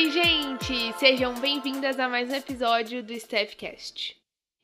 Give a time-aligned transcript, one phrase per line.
[0.00, 0.98] Oi, gente!
[0.98, 4.16] Sejam bem-vindas a mais um episódio do Staffcast.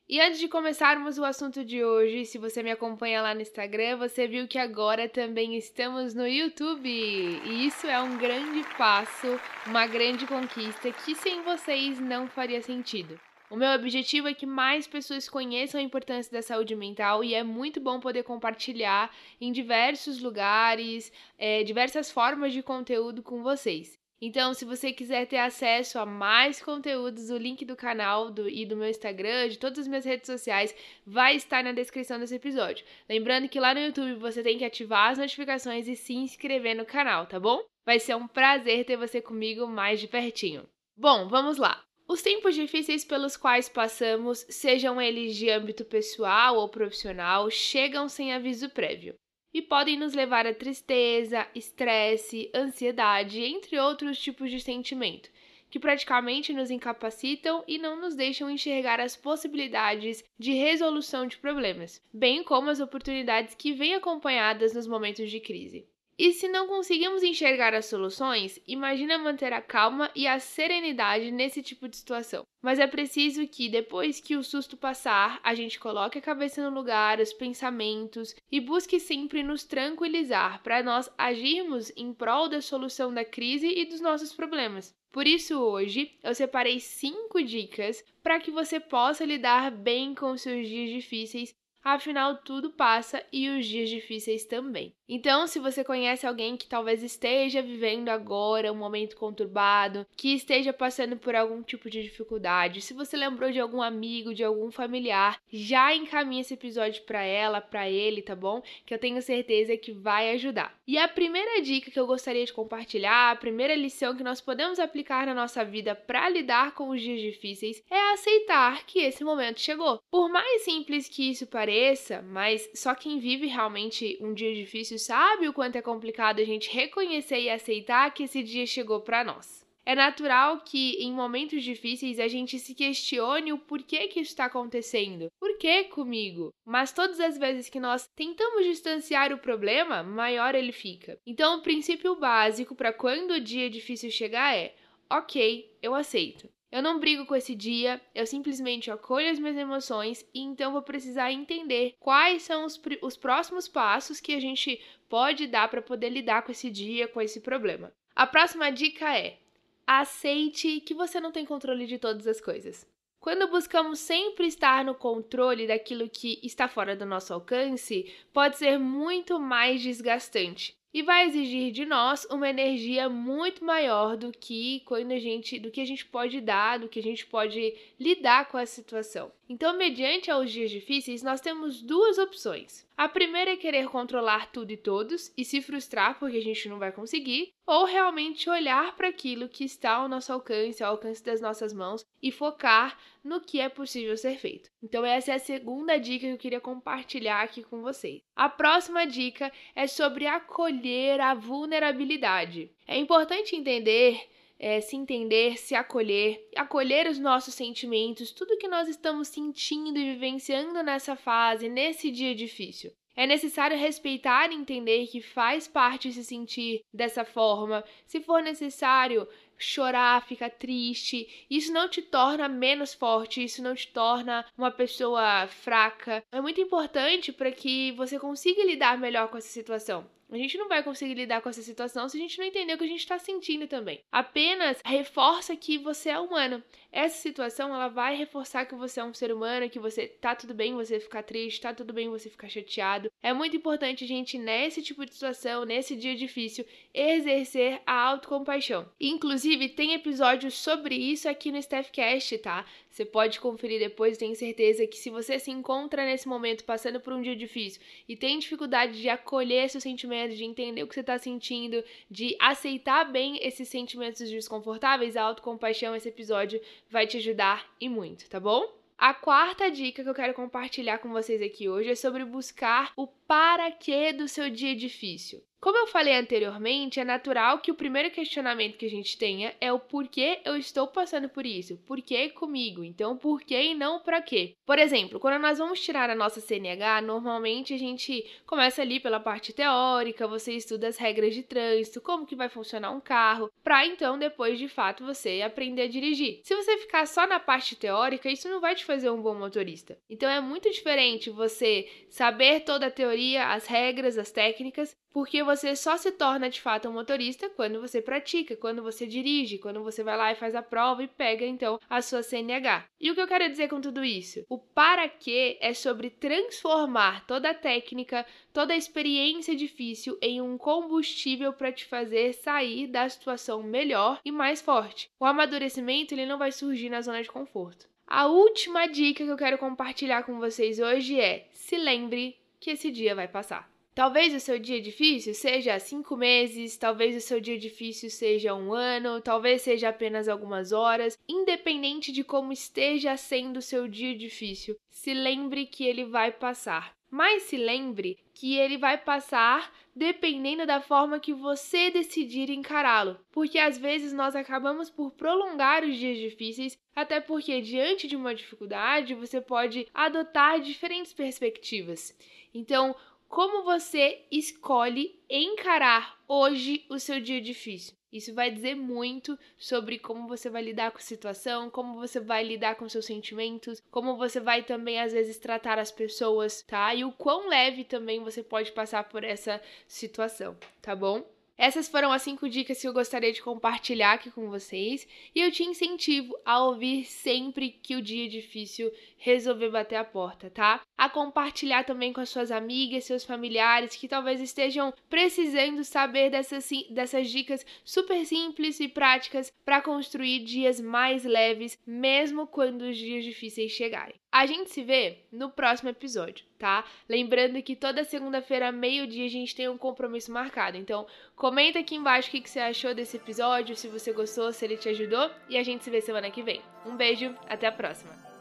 [0.09, 3.97] E antes de começarmos o assunto de hoje, se você me acompanha lá no Instagram,
[3.97, 6.89] você viu que agora também estamos no YouTube.
[6.89, 13.19] E isso é um grande passo, uma grande conquista que sem vocês não faria sentido.
[13.51, 17.43] O meu objetivo é que mais pessoas conheçam a importância da saúde mental e é
[17.43, 23.99] muito bom poder compartilhar em diversos lugares, é, diversas formas de conteúdo com vocês.
[24.19, 28.65] Então, se você quiser ter acesso a mais conteúdos, o link do canal do, e
[28.65, 32.83] do meu Instagram, de todas as minhas redes sociais, vai estar na descrição desse episódio.
[33.07, 36.85] Lembrando que lá no YouTube você tem que ativar as notificações e se inscrever no
[36.85, 37.63] canal, tá bom?
[37.85, 40.67] Vai ser um prazer ter você comigo mais de pertinho.
[40.97, 41.83] Bom, vamos lá.
[42.07, 48.33] Os tempos difíceis pelos quais passamos, sejam eles de âmbito pessoal ou profissional, chegam sem
[48.33, 49.15] aviso prévio
[49.57, 55.31] e podem nos levar a tristeza, estresse, ansiedade, entre outros tipos de sentimento,
[55.67, 61.99] que praticamente nos incapacitam e não nos deixam enxergar as possibilidades de resolução de problemas,
[62.13, 65.87] bem como as oportunidades que vêm acompanhadas nos momentos de crise.
[66.19, 71.61] E se não conseguimos enxergar as soluções, imagina manter a calma e a serenidade nesse
[71.61, 72.43] tipo de situação.
[72.59, 76.75] Mas é preciso que, depois que o susto passar, a gente coloque a cabeça no
[76.75, 83.13] lugar, os pensamentos e busque sempre nos tranquilizar para nós agirmos em prol da solução
[83.13, 84.95] da crise e dos nossos problemas.
[85.11, 90.67] Por isso, hoje eu separei cinco dicas para que você possa lidar bem com seus
[90.67, 91.55] dias difíceis
[91.87, 94.93] Afinal, tudo passa e os dias difíceis também.
[95.07, 100.73] Então, se você conhece alguém que talvez esteja vivendo agora um momento conturbado, que esteja
[100.73, 105.39] passando por algum tipo de dificuldade, se você lembrou de algum amigo, de algum familiar,
[105.51, 108.61] já encaminhe esse episódio para ela, para ele, tá bom?
[108.85, 110.77] Que eu tenho certeza que vai ajudar.
[110.87, 114.79] E a primeira dica que eu gostaria de compartilhar, a primeira lição que nós podemos
[114.79, 119.59] aplicar na nossa vida para lidar com os dias difíceis é aceitar que esse momento
[119.59, 120.01] chegou.
[120.09, 124.96] Por mais simples que isso pareça, pareça, mas só quem vive realmente um dia difícil
[124.97, 129.23] sabe o quanto é complicado a gente reconhecer e aceitar que esse dia chegou para
[129.23, 129.65] nós.
[129.87, 134.43] É natural que em momentos difíceis a gente se questione o porquê que isso está
[134.43, 135.31] acontecendo.
[135.39, 136.49] Por que comigo?
[136.65, 141.17] Mas todas as vezes que nós tentamos distanciar o problema, maior ele fica.
[141.25, 144.75] Então, o princípio básico para quando o dia difícil chegar é:
[145.09, 146.49] ok, eu aceito.
[146.69, 150.81] Eu não brigo com esse dia, eu simplesmente acolho as minhas emoções e então vou
[150.81, 156.09] precisar entender quais são os, os próximos passos que a gente pode dar para poder
[156.09, 157.93] lidar com esse dia, com esse problema.
[158.13, 159.39] A próxima dica é:
[159.85, 162.85] aceite que você não tem controle de todas as coisas.
[163.19, 168.77] Quando buscamos sempre estar no controle daquilo que está fora do nosso alcance, pode ser
[168.77, 175.11] muito mais desgastante e vai exigir de nós uma energia muito maior do que quando
[175.11, 178.57] a gente, do que a gente pode dar, do que a gente pode lidar com
[178.57, 179.31] a situação.
[179.49, 182.85] Então, mediante aos dias difíceis, nós temos duas opções.
[182.97, 186.79] A primeira é querer controlar tudo e todos e se frustrar porque a gente não
[186.79, 191.39] vai conseguir, ou realmente olhar para aquilo que está ao nosso alcance, ao alcance das
[191.39, 194.69] nossas mãos e focar no que é possível ser feito.
[194.83, 198.21] Então, essa é a segunda dica que eu queria compartilhar aqui com vocês.
[198.35, 202.69] A próxima dica é sobre acolher a vulnerabilidade.
[202.85, 204.27] É importante entender
[204.59, 210.13] é, se entender, se acolher, acolher os nossos sentimentos, tudo que nós estamos sentindo e
[210.13, 212.91] vivenciando nessa fase, nesse dia difícil.
[213.15, 217.83] É necessário respeitar e entender que faz parte se sentir dessa forma.
[218.05, 223.87] Se for necessário chorar, ficar triste, isso não te torna menos forte, isso não te
[223.87, 226.23] torna uma pessoa fraca.
[226.31, 230.07] É muito importante para que você consiga lidar melhor com essa situação.
[230.29, 232.77] A gente não vai conseguir lidar com essa situação se a gente não entender o
[232.77, 234.01] que a gente está sentindo também.
[234.11, 236.61] Apenas reforça que você é humano.
[236.91, 240.53] Essa situação ela vai reforçar que você é um ser humano, que você tá tudo
[240.53, 243.09] bem você ficar triste, tá tudo bem você ficar chateado.
[243.23, 248.89] É muito importante a gente nesse tipo de situação, nesse dia difícil, exercer a autocompaixão.
[248.99, 252.65] Inclusive tem episódios sobre isso aqui no Staffcast, tá?
[252.89, 257.13] Você pode conferir depois, tenho certeza que se você se encontra nesse momento passando por
[257.13, 261.01] um dia difícil e tem dificuldade de acolher seus sentimentos, de entender o que você
[261.01, 267.69] está sentindo, de aceitar bem esses sentimentos desconfortáveis, a autocompaixão, esse episódio vai te ajudar
[267.79, 268.77] e muito, tá bom?
[268.97, 273.05] A quarta dica que eu quero compartilhar com vocês aqui hoje é sobre buscar o
[273.05, 275.43] para quê do seu dia difícil.
[275.59, 279.73] Como eu falei anteriormente, é natural que o primeiro questionamento que a gente tenha é
[279.73, 281.77] o porquê eu estou passando por isso?
[281.77, 282.83] Por que comigo?
[282.83, 284.53] Então, por que e não para quê?
[284.65, 289.19] Por exemplo, quando nós vamos tirar a nossa CNH, normalmente a gente começa ali pela
[289.19, 293.83] parte teórica, você estuda as regras de trânsito, como que vai funcionar um carro, para
[293.83, 296.39] então depois de fato você aprender a dirigir.
[296.43, 299.97] Se você ficar só na parte teórica, isso não vai te fazer um bom motorista.
[300.07, 305.77] Então é muito diferente você saber toda a teoria, as regras, as técnicas, porque você
[305.77, 310.03] só se torna de fato um motorista quando você pratica, quando você dirige, quando você
[310.03, 312.83] vai lá e faz a prova e pega então a sua CNH.
[312.99, 314.45] E o que eu quero dizer com tudo isso?
[314.49, 320.57] O para quê é sobre transformar toda a técnica, toda a experiência difícil em um
[320.57, 325.09] combustível para te fazer sair da situação melhor e mais forte.
[325.17, 327.87] O amadurecimento ele não vai surgir na zona de conforto.
[328.05, 332.91] A última dica que eu quero compartilhar com vocês hoje é: se lembre que esse
[332.91, 333.76] dia vai passar.
[333.97, 338.71] Talvez o seu dia difícil seja cinco meses, talvez o seu dia difícil seja um
[338.71, 341.17] ano, talvez seja apenas algumas horas.
[341.27, 346.95] Independente de como esteja sendo o seu dia difícil, se lembre que ele vai passar.
[347.09, 353.19] Mas se lembre que ele vai passar dependendo da forma que você decidir encará-lo.
[353.31, 358.35] Porque às vezes nós acabamos por prolongar os dias difíceis, até porque diante de uma
[358.35, 362.15] dificuldade você pode adotar diferentes perspectivas.
[362.53, 362.95] Então,
[363.27, 367.95] como você escolhe encarar hoje o seu dia difícil.
[368.11, 372.43] Isso vai dizer muito sobre como você vai lidar com a situação, como você vai
[372.43, 376.95] lidar com seus sentimentos, como você vai também às vezes tratar as pessoas, tá?
[376.95, 381.36] E o quão leve também você pode passar por essa situação, tá bom?
[381.57, 385.51] Essas foram as cinco dicas que eu gostaria de compartilhar aqui com vocês e eu
[385.51, 390.81] te incentivo a ouvir sempre que o dia difícil resolver bater a porta, tá?
[390.95, 396.69] A compartilhar também com as suas amigas, seus familiares que talvez estejam precisando saber dessas,
[396.91, 403.23] dessas dicas super simples e práticas para construir dias mais leves, mesmo quando os dias
[403.23, 404.15] difíceis chegarem.
[404.31, 406.83] A gente se vê no próximo episódio, tá?
[407.07, 410.77] Lembrando que toda segunda-feira, meio-dia, a gente tem um compromisso marcado.
[410.77, 414.77] Então, comenta aqui embaixo o que você achou desse episódio, se você gostou, se ele
[414.77, 415.31] te ajudou.
[415.49, 416.61] E a gente se vê semana que vem.
[416.85, 418.36] Um beijo, até a próxima!